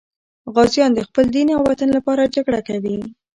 غازیان 0.55 0.91
د 0.95 0.99
خپل 1.07 1.25
دین 1.35 1.47
او 1.55 1.61
وطن 1.69 1.89
لپاره 1.97 2.31
جګړه 2.35 2.61
کوي. 2.67 2.97